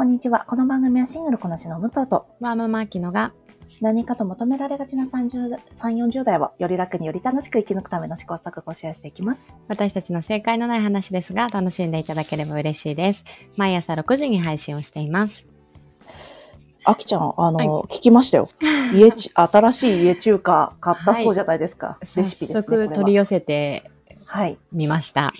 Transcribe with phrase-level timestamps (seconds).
[0.00, 0.46] こんにちは。
[0.48, 3.34] この番組はシングルこなしの武藤とワーママアキノが
[3.82, 9.52] 何かと求められがちな30 3、40代をより楽により楽しく生き抜くための試行錯誤をシェアしていきます。
[9.68, 13.24] 私たちの正解のない話ですが楽しんでいただければ嬉しいです。
[13.58, 15.44] 毎朝6時に配信をしています。
[16.86, 18.46] あきちゃん、あの、はい聞きましたよ。
[18.94, 21.98] 家ち、新しい家中華買ったそうじゃないですか。
[22.16, 22.62] レシピですね。
[22.62, 23.90] 早速取り寄せて
[24.24, 24.56] はい。
[24.72, 25.30] みました。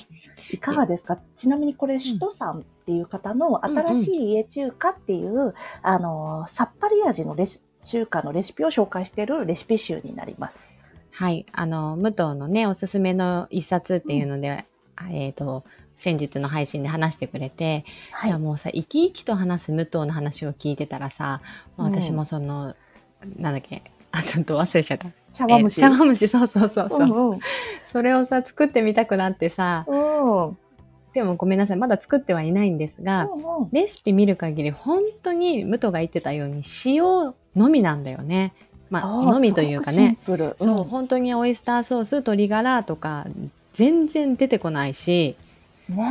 [0.53, 1.17] いかがですか？
[1.37, 10.73] ちなみにこれ、首都さんっていう方の新しい家中華っていう、あの、さっぱり味のレシ中華のレシピを紹介しているレシピ集になります。
[11.13, 11.47] はい。
[11.53, 14.67] あの、武藤のね、おすすめの一冊っていうので、
[15.09, 15.65] えっ、と、
[15.97, 18.39] 先日の配信で話してくれて、はいいや。
[18.39, 21.41] もうさ、生き生きと話す武藤の話を聞いてたらさ、
[21.77, 22.75] もう私もその、
[23.37, 25.07] なんだっけ、あ、ちょっと忘れちゃった。
[25.33, 25.79] 茶碗蒸し。
[25.79, 27.01] え茶碗蒸し、そうそうそうそう。
[27.01, 27.41] うんうん。
[27.87, 30.59] それをさ、作ってみたくなってさ、うん。
[31.11, 38.55] うんでもごめんなさい、まだ作ってはいないんですが、うんレシピ見る限り本当に武藤が言ってたように塩のみなんだよね。
[38.91, 40.19] まあ、のみというかね。
[40.25, 40.75] すごくシンプル。
[40.75, 43.27] そう、本当にオイスターソース、鶏ガラとか
[43.75, 45.37] 全然出てこないし、
[45.89, 45.97] うん。
[45.97, 46.05] ね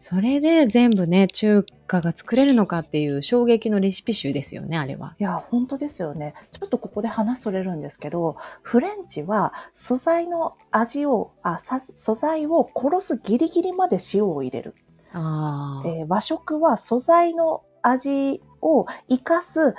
[0.00, 5.16] それで全部ね、中華が作れるのかっていう衝撃のレシピ集ですよね、あれは。
[5.18, 5.24] え。
[5.24, 6.34] いや、本当ですよね。
[6.52, 14.74] ちょっとここで話それるんですけど、フレンチは素材の味を、あ、さ素材を殺すギリギリまで塩を入れる。
[15.12, 19.74] ああ、えー和食は素材の味を生かす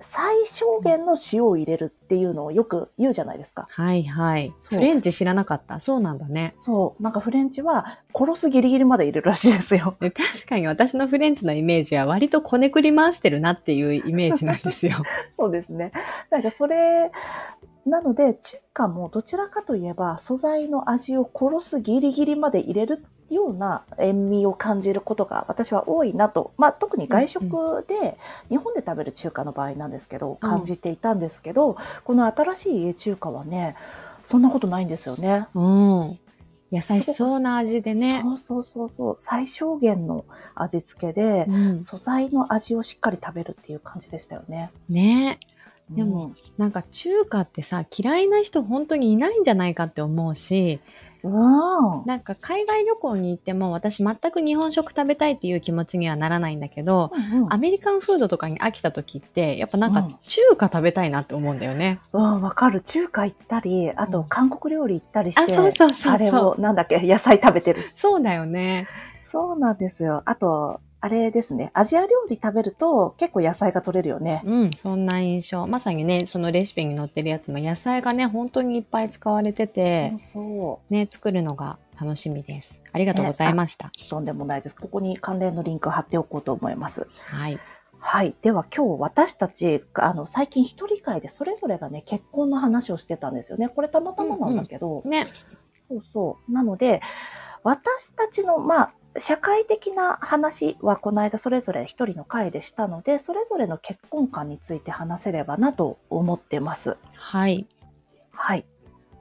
[0.00, 3.66] 最小限の塩を入れるっていうのをよく言うじゃないですか。
[3.70, 4.52] はいはい。
[4.68, 5.80] フレンチ知らなかった？
[5.80, 6.54] そうなんだね。
[6.56, 7.02] そう。
[7.02, 9.96] なんかフレンチは殺すギリギリまで入れるらしいですよ。
[10.00, 14.96] で確かに私のフレンチのイメージは割とこねくり回してるなっていうイメージなんですよ。
[15.36, 15.92] そうですね。
[16.30, 17.10] なんかそれ、
[17.86, 33.76] なので中華もどちらかといえば素材の味を殺すギリギリまで入れるような塩味を感じることが私は多いなと、まあ特に外食で、日本で食べる中華の場合なんですけど、感じていたんですけど、この新しい家中華はね、
[34.24, 35.46] そんなことないんですよね。
[35.54, 36.18] うん。
[36.72, 38.20] 優しそうな味でね。
[38.22, 39.16] そうそうそうそう。
[39.18, 44.70] 最小限の味付けで、うん、素材の味をしっかり食べるっていう感じでしたよね。
[44.88, 45.40] ね
[45.90, 50.80] でもうん、なんか中華ってさ、嫌いな人本当にいないんじゃないかって思うし、
[51.22, 52.06] うん。
[52.06, 62.00] なんか海外旅行に行っても私全く日本食食べたいっていう気持ちにはならないんだけど、うんアメリカンフードとかに飽きた時って、やっぱなんうんか中華食べたいなって思うんだよね。
[62.12, 62.82] うん、わかる。
[62.82, 67.82] 中華行ったり、あとうん韓国料理行ったりして、あそうそうそうそうあれを、なんだっけ、野菜食べてる。
[67.96, 68.88] そうだよね。
[69.26, 70.22] そうなんですよ。
[70.24, 71.70] あと、あれですね。
[71.72, 74.42] アジア料理食べると結構野菜が取れるよね。
[74.44, 75.66] うん、そんな印象。
[75.66, 82.74] まさにね、そのレシピに載ってるやつも野菜がね、本当にいっぱい使われてて、そね、作るのが楽しみです。
[82.92, 83.88] ありがとうございました。
[83.88, 84.10] う。
[84.10, 84.76] とんでもないです。
[84.76, 87.06] ここに関連のリンク貼っておこうと思います。
[87.26, 87.58] はい。
[87.98, 88.34] はい。
[88.42, 93.68] では今日私たち、あの、最近一人会でそれぞれがね、結婚の話をしてたんですよね。
[93.68, 95.28] これたまたまなんだけど、ね。
[95.88, 96.52] そうそう。
[96.52, 97.00] なので、
[97.62, 106.96] 私たちの、まあ、社会的な話はこの間それぞれ一人の会でしたので、それぞれの結婚観について話せればなと思ってます。
[107.14, 107.66] はい。
[108.30, 108.64] はい。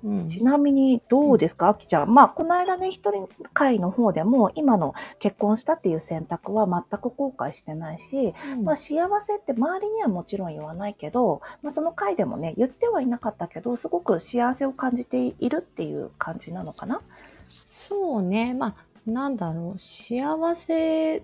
[0.01, 2.13] うんちなみにどうですか、あきちゃん。
[2.13, 8.33] まあ、この間ね、一人会の方でも、今の結婚したっていう選択は全く後悔してないし、
[8.63, 17.01] まあ、幸せって周りにはもちろん言わないけど、まあ、その回でもね、言ってはいなかったけど、すごく幸せを感じているっていう感じなのかな？
[17.43, 18.53] そうね。
[18.53, 19.79] まあ、なんだろう。
[19.79, 21.21] 幸せ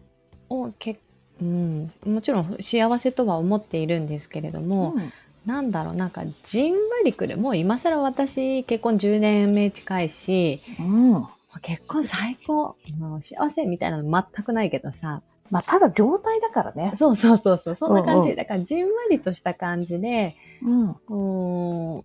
[0.50, 1.00] をけ、
[1.41, 5.12] うん、もちろん幸せとは思っているんですけれども、うん
[5.46, 7.38] なんだろう、なんかじんわりくる。
[7.38, 11.28] もう今更私結婚10年目近いし、うん。
[11.62, 15.22] 結婚最高、もう幸せみたいなの全くないけどさ。
[15.52, 16.94] まあ、ただ状態だからね。
[16.97, 18.30] そうそうそうそう、そんな感じ。
[18.30, 20.90] うんうんだからじんわりとした感じで、うん。
[20.90, 22.03] うーん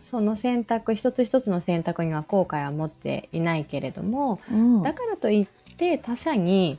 [0.00, 4.82] その選択、一つ一つの選択には後悔は持っていないけれども、うん。
[4.82, 6.78] だからといって他者に、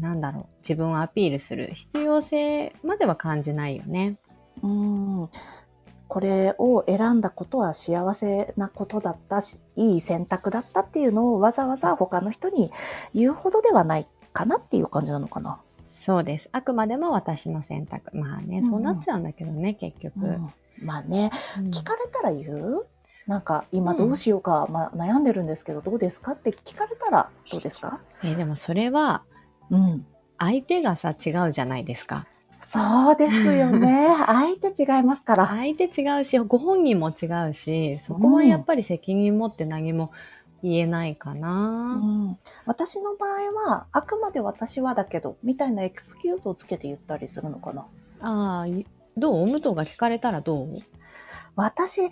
[0.00, 4.16] なんだろう、自分をアピールする必要性までは感じないよね。
[4.62, 5.28] うん。
[6.08, 12.72] これを選んだことは幸せなことだったし、いい選択だったっていうのをわざわざ他の人に
[13.14, 15.60] 言うほどではないかなっていう感じなのかな。
[15.90, 16.48] そうです。
[16.50, 18.16] あくまでも私の選択。
[18.16, 20.20] まあね、そうなっちゃうんだけどね、結局。
[20.20, 22.86] うんまあね、うん聞かれたら言う？
[23.26, 26.32] なんか今どうしようか、まあ、悩んでるんですけどどうですか？
[26.32, 28.00] って聞かれたらどうですか？
[28.22, 29.22] えーでもそれは
[29.70, 30.06] うん。
[30.38, 32.26] 相手がさ違うじゃないですか。
[32.62, 34.08] そうですよね。
[34.26, 35.48] 相手違いますから。
[35.48, 40.12] 相手違うし、ご本人も違うし、そこはやっぱり責任持って何も
[40.62, 41.94] 言えないかうな。
[41.96, 47.86] ん、私の場合は、あくまで私はだけど、みたいなエクスキューズをつけて言ったりするのかな。
[48.20, 49.46] ああ、いどう？
[49.46, 50.76] 武藤が聞かれたらどう？
[51.56, 52.08] 私、う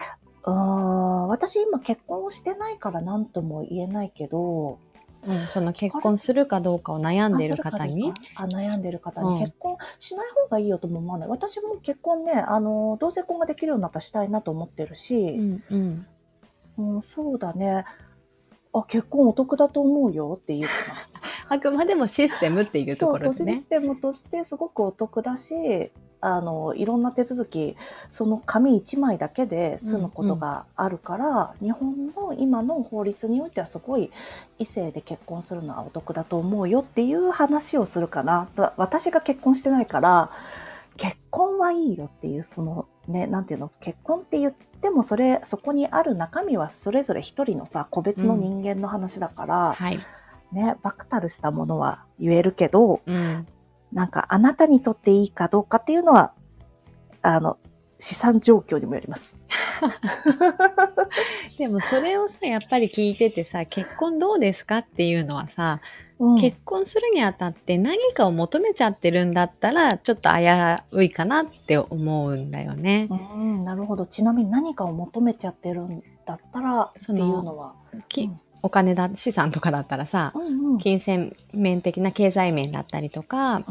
[0.46, 4.78] ーん、私今結婚をしてないから何とも言えないけど、
[5.26, 8.12] うん、その結婚するかどうかを悩んでるあ方に？
[8.36, 11.28] あ悩んでる方うんに結婚しない方がいいよとも思わない。
[11.28, 16.06] 私も結婚ね、あの、同性婚ができるようになったらしたいなと思ってるうし、んうん。
[16.78, 17.84] うん、そうだね。
[18.72, 20.94] あ、結婚お得だと思うよっていうかな。
[21.56, 23.64] あくまでもシステムっていうところでねシス。
[23.66, 25.90] テムとしてすごくお得だし、
[26.20, 27.76] あの、いろんな手続き、
[28.11, 34.11] その紙1枚だけで済むことがあるから、日本の今の法律においてはすごい
[34.59, 38.49] 異性で結婚するのはお得だと思うよっていう話をするかな。
[38.76, 40.31] 私が結婚してないから、
[40.97, 49.99] 結婚はいいよっていう、そのね、なんていうの、結婚って言ってもそれ、そこにある中身はそれぞれ一人のさ、個別の人間の話だから、はい。
[50.53, 53.47] ね、バクタルしたものは言えるけど、うん。
[53.93, 56.32] なんかあなたにとっていいかどうかっていうのは、
[57.23, 57.58] あの、
[58.00, 59.37] 資産状況にもよります。
[61.58, 65.81] でもそれをさ、やっぱり聞いててさ、結婚どうですかっていうのはさ、
[66.20, 70.37] うん、結婚するにあたって何かを求めちゃってるんだったら、ちょっと危
[70.93, 73.08] ういかなって思うんだよね。
[73.11, 74.06] うん、なるほど。
[74.06, 77.75] ちなみに何かを求めちゃってるんだったらっていうのは。
[78.08, 80.72] きうんお金だ、資産とかだったらさ、うんうん。
[80.72, 83.62] うん金銭面的な経済面だったりとか、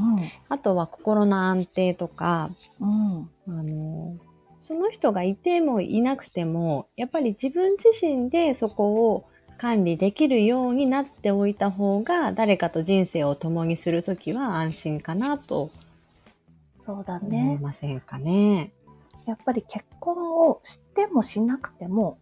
[0.49, 2.49] あとは心の安定とか、
[2.81, 3.29] うん。
[3.47, 4.17] あの、
[4.59, 9.23] その人がいてもいなくても、やっぱり自分自身でそこを
[9.57, 15.71] 管理できるようになっておいた方が、誰かと人生を共にするときは安心かなと
[16.79, 17.59] そうだ思いね。
[17.61, 18.71] ませんかね。
[19.25, 22.17] やっぱり結婚をしてもしなくても、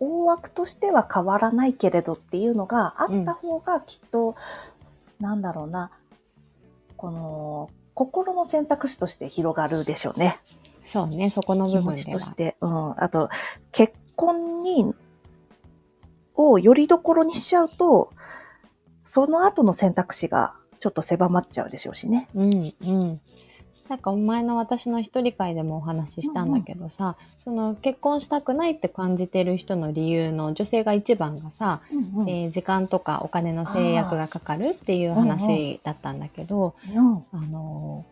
[0.00, 4.34] 大枠としては変わらないけれどっていうのがあった方がきっと、
[5.20, 5.90] なんだろうな、
[6.96, 10.38] この、心の選択肢として広がるでしょうね。
[10.86, 11.96] そうね、そこの部分では。
[11.96, 12.56] ちとして。
[12.60, 12.94] うん。
[13.02, 13.28] あと、
[13.72, 14.92] 結婚に、
[16.34, 18.10] をよりどころにしちゃうと、
[19.04, 22.28] その後の選択肢がちょっと狭まっちゃうでしょうしね。
[22.34, 23.20] うんうん。
[23.90, 32.30] なんかお前の私の一人会でもお話ししたんだけどさ、その結婚したくないって感じてる人の理由の女性が一番がさ、うんうん。
[32.30, 38.06] えー時間とかお金の制約がかかるっていう話だったんだけど、うんあの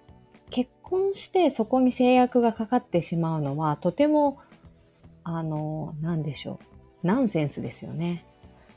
[0.50, 4.40] ー結婚してそこに制約がかかってしまうのはとても
[5.22, 6.58] あのーなんでしょ
[7.04, 8.24] うナンセンスですよね。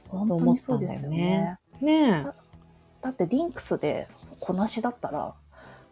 [0.10, 1.58] 本当にそうですよね。
[1.82, 2.28] ね
[3.02, 4.08] だってリンクスで
[4.40, 5.34] こなしだったら、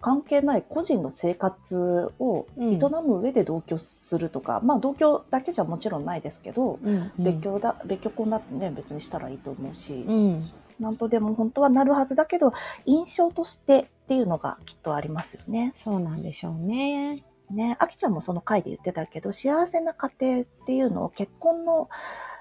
[0.02, 10.50] 関係ない個人の生活を営む上で同居するとか、まあ同居だけじゃもちろんないですけど、え、うんうん別居だ、別居婚だってね、別にしたらいいと思うし、うん、
[10.80, 12.54] なんとでも本当はなるはずだけど、
[12.86, 15.74] 印象としてっていうのがきっとありますよね。
[15.84, 17.22] そうなんでしょうね。
[17.52, 21.90] ね、あきちゃんもその回で言ってたけど、幸せな家庭っていうのを結婚の、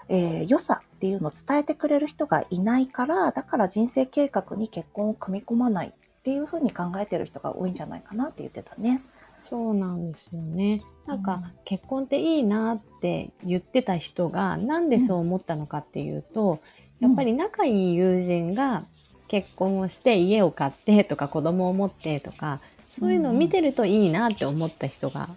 [0.09, 5.95] えー良さっていうのを伝えてくれる人がいないから、だから人生計画に結婚を組み込まない
[6.29, 9.01] っていうふうに考えてる人が多いんじゃないかなって言ってたね。
[9.39, 10.83] そうなんですよね。
[11.07, 16.61] なんか、うん結婚っていいなって言ってた人がなんでそう思ったのかっていうと、
[16.99, 18.85] やっぱり仲いい友人が
[19.29, 22.61] 結婚をして家を買ってとか子供を持ってとか
[22.99, 25.29] そういうのを見てるといいなって思った人が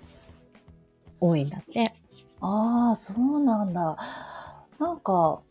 [1.20, 1.94] 多いんだって。
[2.40, 3.98] ああ、そうなんだ。
[4.80, 5.42] なんか、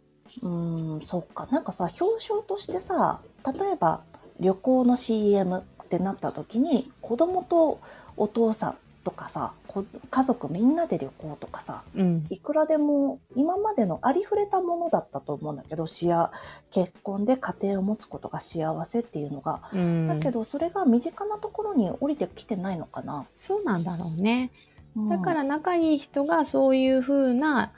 [0.43, 1.47] うーん、そっか。
[1.51, 4.03] なんかさ、表彰としてさ、例えば
[4.41, 7.81] 旅行の CM ってなった時に、子供と
[8.17, 16.31] お父さんとかさ、こ家族みんなで旅行とかさ、うん、いくらでも今までのありふれたものだったと思うんだけど、幸
[16.71, 19.61] 結婚で家庭を持つことが幸せっていうのが。
[19.73, 23.27] うん、だけど、それが身近なところに降りてきてないのかな。
[23.39, 24.51] そうなんだろうね。
[24.55, 24.71] うん
[25.09, 27.71] だから仲いい人がそういう風な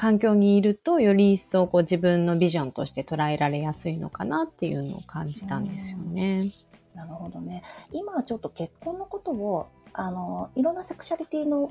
[0.00, 6.52] 環境にいるとより一層こう自分のビジョンとして捉えられやすいのかなっていうのを感じたんですよね。
[6.94, 7.62] なるほどね。
[7.92, 11.70] 今はちょっと結婚のことを、あの、いろんなセクシャリティの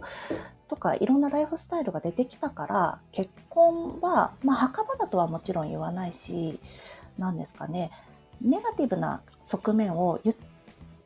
[0.68, 6.60] とか、いろんなライフスタイルが出てきたから、結婚は、まあ、墓場だとはもちろん言わないし、
[7.18, 7.90] なんですかね、
[8.42, 10.36] ネガティブな側面を言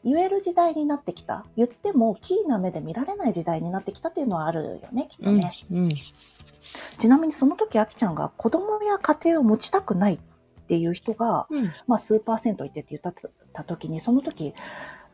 [0.03, 1.45] 言える時代になってきた。
[1.55, 5.51] 言っても、キーな目で見られない時代になってきたっていうのはあるよね、きっとうんね。
[5.71, 5.89] うん。
[5.89, 10.19] ちなみにその時、あきちゃんが子供や家庭を持ちたくないっ
[10.67, 11.71] ていう人が、うん。
[11.87, 13.13] まあ、数パーセントいてって言った
[13.53, 14.53] た時に、その時、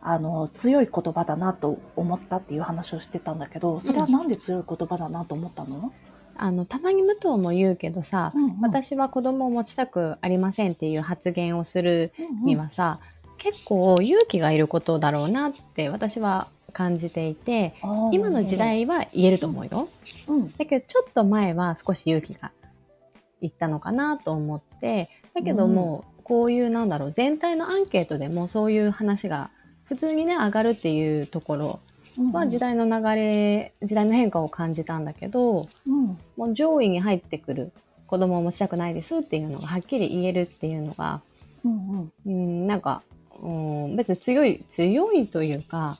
[0.01, 5.91] あの、強い言葉だなと思ったっていう話をしてたんだけど、それはなんで強い言葉だなと思ったの、
[6.38, 8.62] あの、たまに武藤も言うけどさ、うんうん。
[8.62, 12.46] 私は子供を持ちたくありませんっていう発言をするうん。
[12.46, 13.00] にはさ、
[13.39, 17.74] 結構勇気がいることだろうなって私は感じていて、
[18.12, 19.89] 今の時、代は言えると思うよ。
[20.27, 20.51] うん。
[20.51, 22.51] だけどちょっと前は少し勇気が
[23.41, 29.50] いったのかなと思って、だけどもうこういうなんだろう、全体のアンケートでもそういう話が
[29.86, 31.79] 普通にね、上がるっていうところ
[32.17, 36.17] うんは時代の流れ、時代の変化を感じたんだけど、うん。
[36.38, 37.72] もう上位に入ってくる
[38.08, 41.22] 子供を持ちたくないですっていうのがはっきり言えるっていうのが、
[41.63, 42.12] うんうん。
[42.25, 43.03] うん、なんか、
[43.41, 43.48] う
[43.89, 46.00] ん、別に強い、強いというか、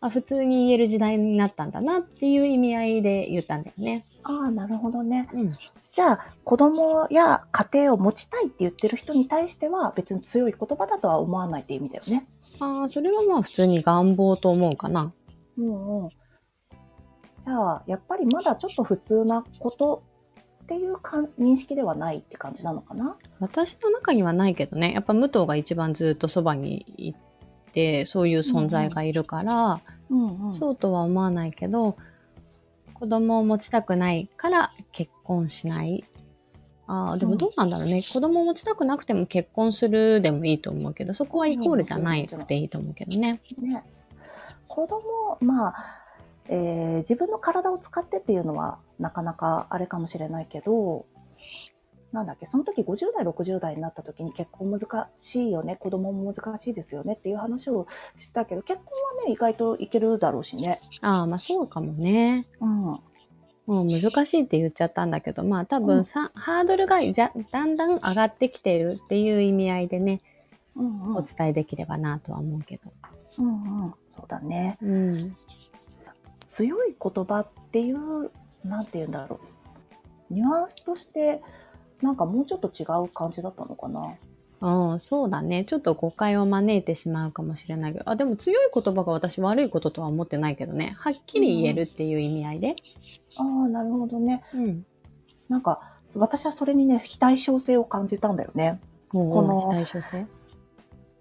[0.00, 4.04] あ普通に言える時代になったんだなっていう意味合いで言ったんだよね。
[4.22, 5.28] ああ、なるほどね。
[5.32, 5.50] うん。
[5.50, 12.26] じゃあ、子供や家庭を持ちたいって言ってる人に対しては、別に強い言葉だとは思わないって意味だよね。
[12.60, 15.12] ああ、それはまあ普通に願望と思うかな。
[15.56, 16.08] うんうん。
[16.10, 20.02] じゃあ、やっぱりまだちょっと普通なこと
[20.68, 23.16] っていうかん認識ではないって感じなのかな？
[23.40, 27.14] 私の中にはないけどね、やっぱ武藤が一番ずっとそばにい
[27.72, 30.52] て、そういう存在がいるから、うんうん。
[30.52, 31.96] そうとは思わないけど、
[32.92, 36.04] 子供を持ちたくないから結婚しない。
[36.86, 43.40] ああ、でもどうなんだろうね、子供を持ちたくなくても結婚するでもいいと思うけど、そこはイコールじゃないくていいと思うけどね。
[43.58, 43.84] ね。
[44.66, 45.97] 子供、まあ、
[46.48, 51.06] えー自分の体を使ってっていうのはなかなかあれかもしれないけど、
[52.12, 57.86] なんだっけ、その時50代、60代になった時に結婚難しいよね、子供も難しいですよねっていう話を
[58.16, 58.86] したけど、結婚
[59.20, 60.80] はね、意外といけるだろうしね。
[61.02, 62.46] ああ、まあそうかもね。
[62.60, 62.70] うん。
[63.66, 70.22] もう難しいって言っちゃったんだけど、まあ多うん分さ、ハードルがじゃだんだん上がってきているっていう意味合いでね、
[70.74, 71.16] うんうん。
[71.16, 72.90] お伝えできればなとは思うけど。
[73.40, 73.94] うんうん。
[74.08, 74.78] そうだね。
[74.80, 75.32] うん。
[76.58, 78.32] 強い言葉っていう、
[78.64, 79.38] なんて言うんだろ
[80.30, 80.34] う。
[80.34, 81.40] ニュアンスとして、
[82.02, 84.16] なんかもうちょっと違う感じだったのかな。
[84.60, 85.64] うん、そうだね。
[85.64, 90.96] ちょっと誤解を招いてしまうかもしれないけど、あ、でも強い言葉が私悪いこととは思ってないけどね。
[90.98, 92.74] はっきり言えるっていう意味合いで。
[93.36, 94.42] ああ、なるほどね。
[94.52, 94.84] うん。
[95.48, 98.80] なんか、私はそれにね、非対称性を感じたんだよね。
[99.10, 100.26] ここの非対称性？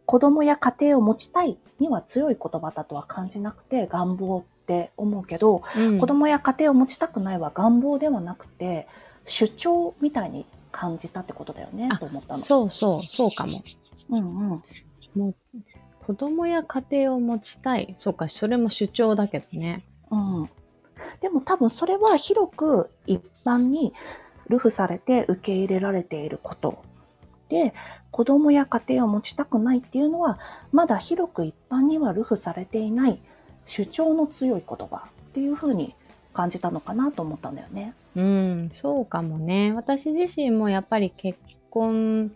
[0.07, 8.87] 子供や家庭を持ちたいには強い言葉だとは感じなくて、願望って思うけど、うん子供や家庭を持ちたくないは願望ではなくて、
[9.25, 12.43] 主張みたいに感じたってことだよね、あと思ったの。
[12.43, 13.61] そうそう、そうかも。
[14.09, 14.63] うんうん。
[15.15, 15.35] もう、
[16.05, 17.95] 子供や家庭を持ちたい。
[17.97, 19.83] そうか、それも主張だけどね。
[20.11, 20.49] うん。
[21.21, 23.93] でも多分それは広く一般に
[24.49, 26.83] ルフされて受け入れられていること。
[27.49, 27.73] で、
[28.11, 30.37] 子供や家庭を持ちたくないっていうのは、
[30.71, 33.21] まだ広く一般にはルフされていない
[33.67, 35.93] 主張の強い言葉っていう風に
[36.33, 37.93] 感じたのかなと思ったんだよね。
[38.15, 39.73] うん、そうかもね。
[39.73, 41.37] 私自身もやっぱり結
[41.69, 42.31] 婚、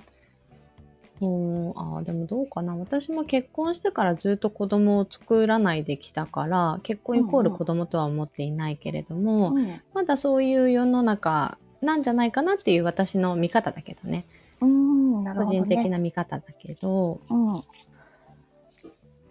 [1.22, 2.76] うん、あーでもどうかな。
[2.76, 9.82] 私も結婚してからずっと子供を作らないできたから、結婚イコール子供とは思っていないけれども、うん。
[9.94, 14.26] まだそういう世の中なんじゃないかなっていう私の見方だけどね。
[14.62, 15.66] うん、なる個ほど、ね。
[15.66, 17.64] 人的な見方だけど、うん。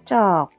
[0.04, 0.50] じゃあ、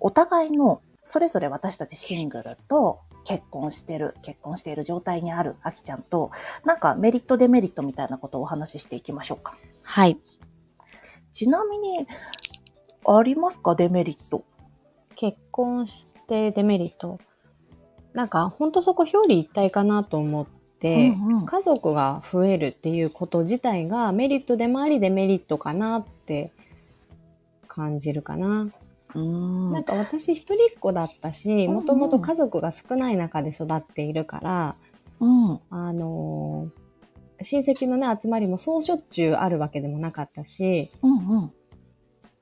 [0.00, 6.30] お互いの、それぞれ私たちシングルと結婚してる、結婚している状態にあるあきちゃんと、
[6.64, 9.56] なんかメリットデメリットみたいなことをお話ししていきましょうか。
[9.82, 10.18] はい。
[11.32, 12.06] ちなみに、
[13.06, 13.74] ありますか？
[13.74, 14.44] デメリット。
[15.16, 17.18] 結婚してデメリット。
[18.12, 26.52] なんか、ほんとそこ表裏一体かなと思って、うんうん家族が増えるっていうこと自体がメリットでもありデメリットかなって
[27.66, 28.68] 感じるかな。
[29.14, 34.76] うんなんか私一人っ子だったし、うんもともと家族が少ない中で育っているから、
[35.20, 35.60] うん。
[35.70, 36.88] あのー
[37.40, 41.52] 親戚のね、集まりもそうしょっちゅうあるわけでもなかったし、うんうん。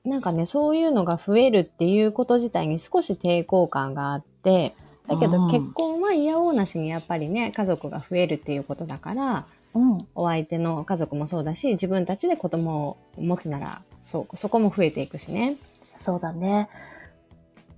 [0.09, 4.75] なんかね、そういうのが増えるっていうこと自体に少し抵抗感があって、
[5.07, 9.45] だけうんど結婚は嫌おうなしにやっぱりね、家族が増えるっていうことだから、
[9.75, 10.07] うん。
[10.15, 15.57] お相手の家族もそうだし、自分たちで子供を持つなら、そう、そこも増えていくしね。
[15.97, 16.69] そうだね。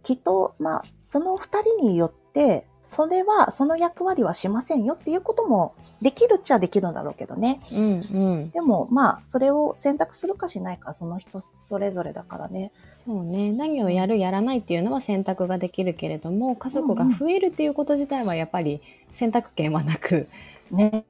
[0.04, 7.62] きっと、まあ、その二人によって、それは、その役割はしませんよっていうこともできるっちゃできるんだろうけどね。
[7.72, 8.50] うんうん。
[8.50, 12.72] でも、まあ、それを選択するかしないか、その人それぞれだからね。
[13.06, 13.52] そうね。
[13.52, 18.82] 何をやる、やらないっていうのは選択ができるけれども、家族が増えるっていうこと自体はやっぱり
[19.14, 20.28] 選択権はなく、
[20.72, 21.06] ね。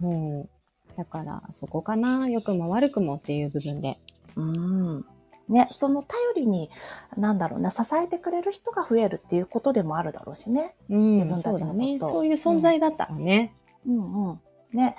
[0.00, 2.28] もう、だからそこかな。
[2.28, 3.98] 良くも悪くもっていう部分で。
[4.34, 5.04] うん。
[5.50, 6.70] ね、その頼りに、
[7.16, 10.74] なんだろうな、支えてくれる人が増えるっていうことでもあるだろうしね。
[10.88, 11.98] うん、自分たそうだちのね。
[11.98, 13.52] そういう存在だったらね。
[13.86, 14.40] うんうん。
[14.72, 14.96] ね、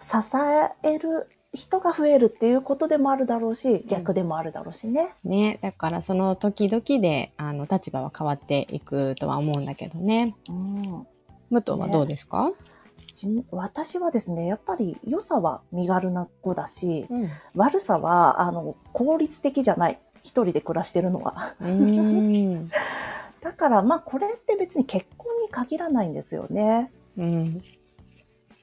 [0.00, 0.16] 支
[0.82, 5.10] える人が増えるっていうことでもあるだろうし、逆でもあるだろうしね。
[5.24, 10.34] ね、だからその時々であの立場は変わっていくとは思うんだけどね。
[10.48, 10.82] うん。
[11.50, 12.69] 武藤はどうですか、ち
[13.50, 17.30] 私はですね、やっぱり良さは身軽な子だし、うん。
[17.54, 19.98] 悪さは、あの、効率的じゃない。
[20.22, 21.54] 一人で暮らしてるのは。
[23.40, 26.92] だから、まあ、これって別に結婚に限らないんですよね。
[27.16, 27.62] うん。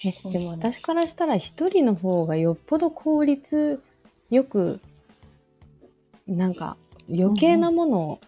[0.03, 3.81] え、でも私からしたら一人の方がよっぽど効率
[4.29, 4.79] よく、
[6.27, 6.77] なんか
[7.09, 8.19] 余計なものを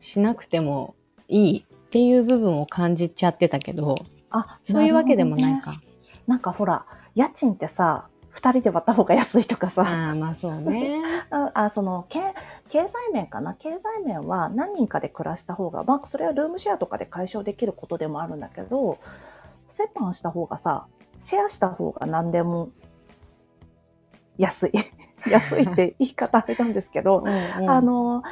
[0.00, 0.94] しなくても
[1.28, 4.04] いいっていう部分を感じちゃってたけど、
[4.38, 5.80] あ、そういうわけでもないか。
[6.26, 11.00] なんかほら、家賃ってさ、二人で割った方が安いとかさ、ああ、まあそうね。
[11.30, 12.20] ああその経
[12.68, 13.54] 経済面かな？
[13.54, 18.98] 経済面は何人かで暮らした方が、まあ、それはルームシェアとかで解消できることでもあるんだけど
[19.78, 20.86] 折半した方がさ
[21.20, 22.70] シェアした方が何でも
[24.36, 24.72] 安い。
[25.30, 27.70] 安いって言い方あれなんですけど、うんうん。
[27.70, 28.24] あの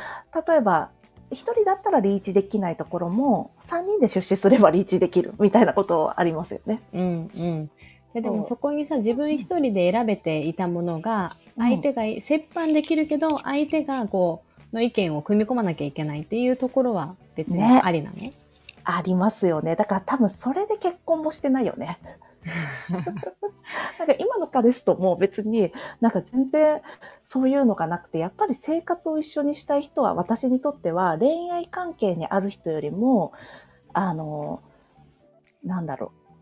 [0.47, 0.90] 例えば
[1.33, 6.81] 1人だったらリーチできないところも3人で出資すればリーチできるみたいなことありますよね。
[6.93, 7.71] うんうん。
[8.15, 12.23] ででもそこにさ、自分一人で選べていたものが、うん相手が折
[12.55, 18.17] 半できるけど、相手がこう、の意見を組み込まなきゃいけないっていうところは別にねありなの、
[18.85, 19.77] ありますよね。
[19.77, 21.99] だから多分それで結婚もしてないよね。
[23.99, 26.83] なんか今の彼氏とも別になんか全然
[27.25, 33.33] そういうのがなくて、やっぱり生活を一緒にしたい人は私にとっては恋愛関係にある人よりも、
[33.93, 34.61] あの、
[35.65, 36.33] なんだろう、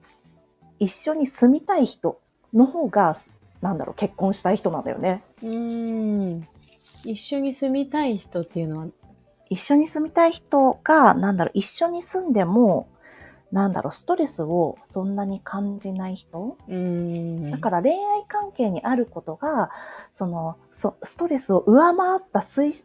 [0.79, 2.21] 一緒に住みたい人
[2.55, 3.19] の方が、
[3.61, 5.23] なんだろう、結婚したい人なんだよね。
[5.43, 6.49] うーん。
[7.05, 8.87] 一緒に住みたい人っていうのは、
[9.49, 12.89] 一緒に住みたい人が、なんだろう、一緒に住んでも、
[13.53, 16.57] なんだろう、ストレスをそんなに感じない人？
[17.51, 19.71] だから恋愛関係にあることが、
[20.13, 22.85] その、そストレスを上回った推、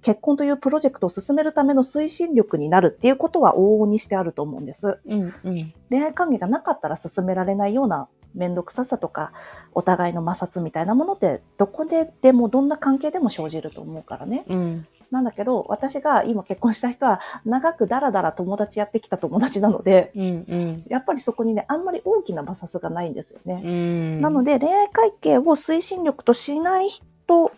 [0.00, 4.98] 結婚というプロジェクトを進めるための推進力になるっていうことは往々にしてあると思うんです。
[5.04, 5.74] うんうん。
[5.90, 9.32] 恋愛関係がなかったら進められないような面倒くささとか、
[9.72, 14.44] お互いの摩擦みたいなものって、どこででもどんな関係でも生じると思うからね。
[14.48, 14.86] うん。
[15.10, 20.84] なんだけど、私が今結婚した人は、長くだらだら友達やってきた友達なので、うんうん。
[20.88, 23.62] やっぱりそこにね、あんまり大きな摩擦がないんですよね。
[23.64, 24.20] うん。
[24.20, 27.52] なので、恋愛関係を推進力としない人、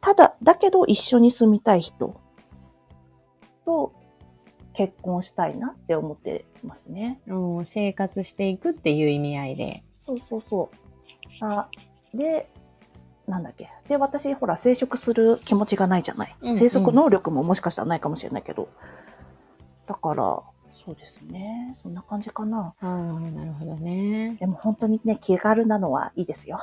[0.00, 2.20] ただ、だけど一緒に住みたい人
[3.64, 3.92] と
[4.72, 7.20] 結婚したいなって思ってますね。
[7.26, 9.82] うん、生活していくっていう意味合いで。
[10.06, 11.44] そうそうそう。
[11.44, 11.68] あ
[12.14, 12.48] で、
[13.26, 13.70] なんだっけ。
[13.88, 16.36] で、私、ほら、生殖する気持ちがないじゃない。
[16.40, 18.68] うんうん生殖能力ももしかしたらないかもしれないけど。
[19.86, 20.42] だから、
[20.84, 21.76] そうですね。
[21.82, 22.72] そんな感じかな。
[22.80, 24.36] ああ、なるほどね。
[24.38, 26.60] でも本当にね、気軽なのはいいですよ。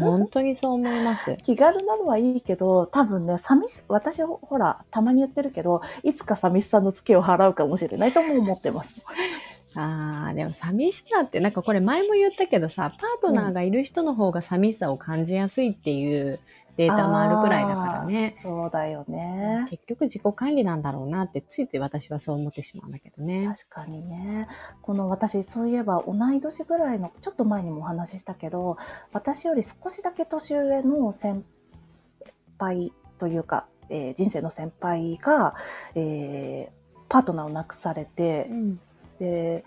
[0.00, 1.36] 本当にそう思います。
[1.44, 9.04] 気軽なのはいいけど、多分ね、寂し、私ほほら、たまに言ってるけど、いつか寂しさのツケを払うかもしれないとも思ってます。
[9.76, 16.40] ああ、でも寂しさって、なんかこれ前も言ったけどさ、パートナーがいる人の方が寂しさを感じやすいっていう
[16.76, 18.36] データもあるくらいだからね。
[18.42, 19.66] そうだよね。
[19.68, 23.46] 結局自己管理なんだろうなって、ついつい私はそう思ってしまうんだけどね。
[23.46, 24.48] 確かにね。
[24.80, 28.78] この私、そういえば同い年ぐらいの、ちょっと前にもお話ししたけど、
[29.12, 31.44] 私より少しだけ年上の先
[32.58, 35.54] 輩というか、えー人生の先輩が、
[35.94, 36.78] えー
[37.10, 38.80] パートナーを亡くされてう、ん。
[39.18, 39.64] で、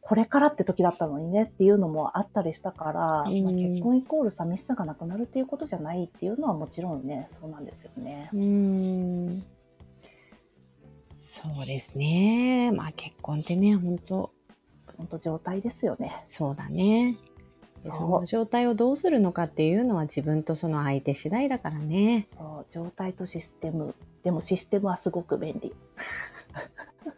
[0.00, 8.30] これからって時だったのにねっていうのもあったりしたから、うんまあ、結婚イコール寂しさがなくなるっていうことじゃないっていうのはもちろんね、そうなんですよね。
[8.32, 9.44] うーん。
[11.28, 12.70] そうですね。
[12.72, 14.30] まあ結婚ってね、本当
[14.96, 16.24] 本当状態ですよね。
[16.28, 17.16] そうだね。
[17.82, 22.28] でそうその状態をどうするのかっていうのは自分とその相手次第だからね。
[22.38, 23.94] そう状態とシステム。
[24.22, 25.74] でもシステムはすごく便利。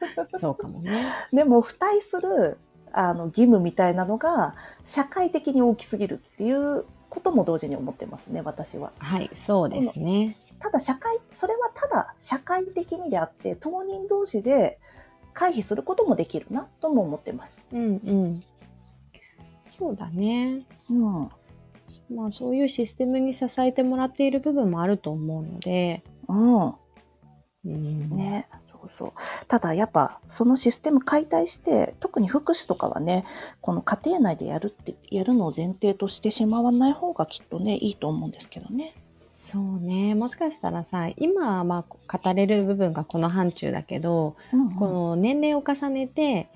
[0.40, 1.12] そうかもね。
[1.32, 2.58] でも付帯する
[2.92, 4.54] あの義務みたいなのが
[4.86, 8.92] 社会的に大きすぎるっていうことも同時に思ってますね、私は。
[8.98, 10.36] はい、そうですね。
[10.60, 14.78] ただ社会、それはただ社会的にであって、当人同士で
[15.32, 17.62] 回避することもできるなとも思ってます。
[17.72, 18.40] うんうん。
[19.64, 20.66] そうだね。
[20.90, 21.30] うん。
[22.14, 26.66] まあそういうシステムに支えてもらっている部分もあると思うので、うん。
[26.66, 28.48] うん、ね。
[28.88, 29.46] そうそう。
[29.46, 33.24] ただやっぱそのシステム解体して、特に福祉とかはね、
[33.60, 38.94] この家庭内でやるって、やるのを前提としてしまわない方がきっとね、いいと思うんですけどね。
[39.34, 40.14] そうね。
[40.14, 46.48] もしかしたらさ、今はまあ語れる部分がこの範疇だけど、うんうんこの年齢を重ねて、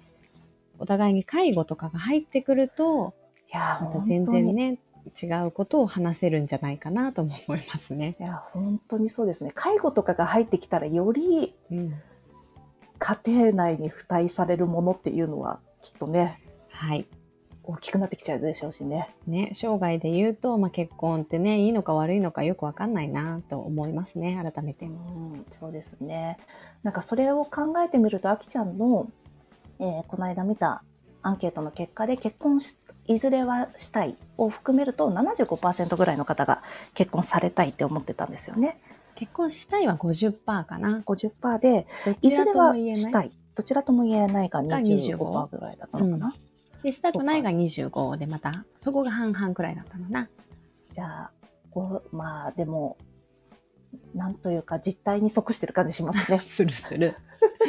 [0.78, 3.14] お互いに介護とかが入ってくると、
[3.52, 4.78] いやー、また全然ね、
[5.20, 8.16] 違うことを話せるんじゃないかなとも思いますね。
[8.20, 9.52] いや、本当にそうですね。
[9.54, 11.94] 介護とかが入ってきたら、よりうん。
[13.02, 17.06] 家庭内に付帯されるものっていうのは、きっとね、はい。
[17.64, 19.14] 大きくなってきちゃうでしょうしね。
[19.26, 24.90] ね、生涯で言うと、まあ、結婚ってね、いいのか悪いのかよくわかんないなと思いますね、改めてう。
[24.90, 26.38] ん、そうですね。
[26.82, 29.08] なんかそれを考えてみると、あきちゃんの、
[29.78, 30.82] えーこの間見た
[31.22, 36.62] アンケートの結果で、結婚し、いずれはしたいを含めると、75%ぐらいの方が
[36.94, 38.80] 結婚されたいって思ってたんですよね。
[39.22, 41.00] 結婚したいは50%かな。
[41.06, 41.87] 50%で、
[42.22, 42.30] い？
[42.30, 42.74] ずれは。
[42.74, 43.30] したい。
[43.54, 46.35] どちらとも言えないがが25% 25%ぐらいだったのかな。
[46.82, 50.28] で、したくないが25で、また、そこが半々くらいだったのな。
[50.92, 51.30] じゃあ、
[51.70, 52.96] こう、まあでも、
[54.12, 56.40] なんというか実態に即してる感じしますね。
[56.44, 57.14] するする。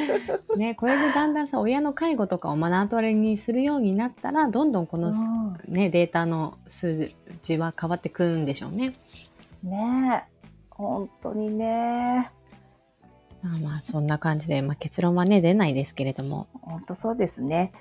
[0.58, 7.12] ね、これでだんだんさ、親の介護とかを目の当たりにするようになったら、どんどんこの、うんね、データの数
[7.44, 8.96] 字は変わってくるんでしょうね。
[9.62, 10.33] ねえ。
[10.76, 12.32] 本当にね。
[13.42, 16.48] まあまあ、そんな感じで、まあ結論はね、出ないですけれども。
[16.62, 17.74] 本当そうですね。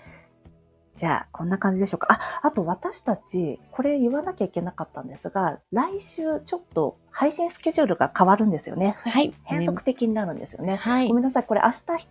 [0.97, 2.09] じゃあ、こんな感じでしょうか。
[2.11, 8.97] あ、あと私たち、これ言わなきゃいけなかったんですが、来週ちょっと配信スケジュールが変わるんですよね。
[9.05, 9.33] はい。
[9.45, 10.77] 変則的になるんですよね。
[10.77, 11.15] はいご。
[11.15, 12.07] めんなさい、これ明日、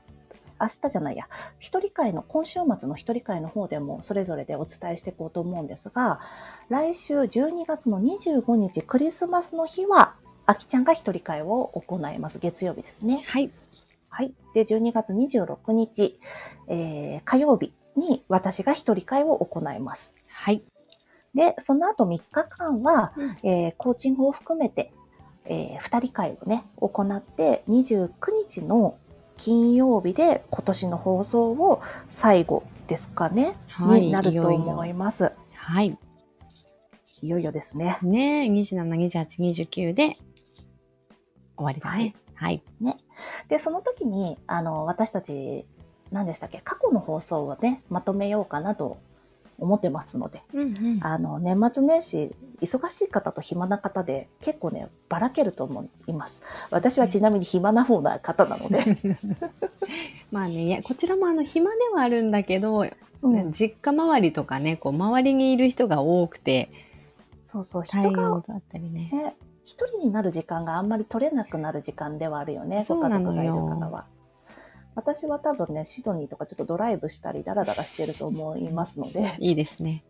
[0.60, 1.28] 明日じゃないや、
[1.60, 6.20] 一人会の、今週末の一人会の方でもそれぞれでお伝えしていこうと思うんですが、
[6.70, 10.16] 来週12月の25日クリスマスの日は、
[10.52, 12.38] あきちゃんが一人会を行います。
[12.40, 13.24] 月曜日ですね。
[13.26, 13.50] はい。
[14.10, 14.34] はい。
[14.54, 16.20] で、12月26日、
[16.68, 20.14] えー火曜日に私が一人会を行います。
[20.28, 20.62] はい。
[21.34, 24.92] で、その後3日間は、うんえーコーチングを含めて、
[25.46, 28.10] え2人会をね、行って、29
[28.50, 28.98] 日の
[29.38, 34.02] 金曜日で今年の放送を最後ですかね、はい。
[34.02, 35.32] になるといよい思よいます。
[35.54, 35.98] はい。
[37.22, 38.00] いよいよですね。
[38.02, 40.18] ね27、28、29で
[41.62, 42.16] 終わりだね。
[42.36, 42.64] はい。
[43.48, 45.66] で、その時に、あの、私たち、
[46.12, 48.98] 何でしたっけ、過去の放送をね、まとめようかなと
[49.60, 50.66] 思ってますので、うんう
[50.98, 51.00] ん。
[51.02, 56.42] あの、年末年始、忙しい方と暇な方で、結構ね、ばらけると思います。
[56.72, 58.98] 私はちなみに暇な方な方なので。
[60.32, 62.88] まあね、いや、こちらもあの、暇ではあるんだけど、
[63.22, 66.72] うん、実家周りとかね、こう、周りにいる人が多くて、
[67.46, 69.10] そうそう、対人が応だったりね。
[69.12, 69.36] ね、
[69.72, 74.06] 一人になる時間があんまり取れなくなる時間ではあるよね、そうなのよご家族がいる方は。
[74.96, 80.04] 私は多分ね、シドニーとかちょっとドライブしたり、ダラダラしてると思いますので、いいですね。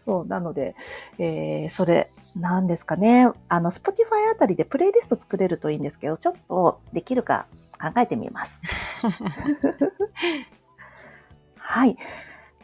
[0.00, 0.74] そう、なので、
[1.18, 7.46] えー、それ、なんですかね、あの、Spotify あたりでプレイリスト作れるといいんですけど、ちょっとできるか
[7.78, 8.62] 考えてみます。
[11.56, 11.98] はい。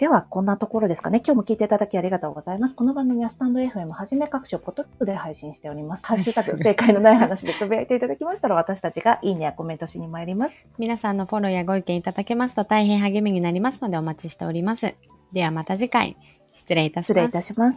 [0.01, 1.19] では、こんなところですかね。
[1.23, 2.75] 今日も聞いていただきありがとうございます。
[2.75, 6.07] この番組はスタンド FM はじめ各種ポッドキャストで配信しております。
[6.07, 10.55] ハッシュタグ、正解のない話で つぶやいていただきましたら、私たちがいいねやコメントしに参ります。
[10.79, 14.95] 皆さんのフォローやご意見いただけますと大変励みになりますのでお待ちしております。
[15.35, 16.17] ではまた次回、
[16.55, 17.29] 失礼いたします失礼い。
[17.29, 17.73] たしま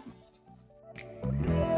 [1.68, 1.73] す。